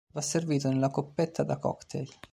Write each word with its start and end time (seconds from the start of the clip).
Va 0.15 0.21
servito 0.21 0.67
nella 0.69 0.89
coppetta 0.89 1.43
da 1.43 1.59
cocktail. 1.59 2.09